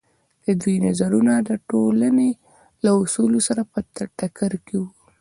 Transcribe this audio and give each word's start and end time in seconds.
د 0.45 0.47
دوی 0.61 0.75
نظرونه 0.87 1.33
د 1.49 1.51
ټولنې 1.69 2.29
له 2.83 2.89
اصولو 3.01 3.39
سره 3.47 3.61
په 3.71 3.79
ټکر 4.19 4.51
کې 4.65 4.75
وو. 4.81 4.89